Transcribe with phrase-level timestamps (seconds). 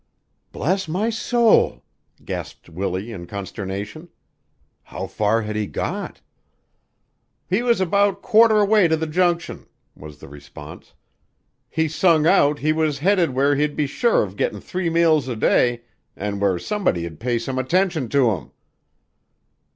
[0.51, 1.83] "Bless my soul!"
[2.25, 4.09] gasped Willie in consternation.
[4.85, 6.21] "How far had he got?"
[7.47, 10.95] "He was about quarter way to the Junction," was the response.
[11.69, 15.35] "He sung out he was headed where he'd be sure of gettin' three meals a
[15.35, 15.81] day,
[16.17, 18.49] an' where somebody'd pay some attention to him."